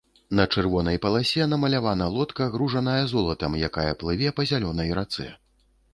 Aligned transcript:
На 0.37 0.45
чырвонай 0.53 0.97
паласе 1.03 1.47
намалявана 1.51 2.07
лодка, 2.15 2.47
гружаная 2.55 3.03
золатам, 3.13 3.61
якая 3.69 3.89
плыве 4.03 4.35
па 4.41 4.51
зялёнай 4.53 4.89
рацэ. 5.03 5.29